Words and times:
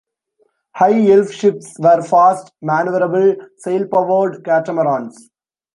High 0.77 1.11
Elf 1.11 1.31
ships 1.31 1.75
were 1.77 2.01
fast 2.01 2.53
maneuverable 2.63 3.35
sail 3.59 3.87
powered 3.87 4.43
Catamarans. 4.43 5.29